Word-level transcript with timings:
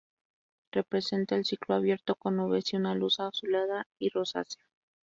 Representa 0.71 1.35
el 1.35 1.45
cielo 1.45 1.75
abierto 1.75 2.15
con 2.15 2.37
nubes 2.37 2.73
y 2.73 2.75
una 2.75 2.95
luz 2.95 3.19
azulada 3.19 3.85
y 3.99 4.09
rosácea. 4.09 4.63